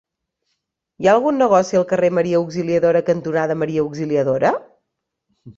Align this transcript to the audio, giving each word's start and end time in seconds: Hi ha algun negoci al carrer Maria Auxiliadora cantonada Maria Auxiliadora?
Hi 1.03 1.09
ha 1.09 1.13
algun 1.17 1.37
negoci 1.41 1.79
al 1.81 1.85
carrer 1.93 2.09
Maria 2.19 2.41
Auxiliadora 2.45 3.05
cantonada 3.13 3.59
Maria 3.65 3.85
Auxiliadora? 3.87 4.55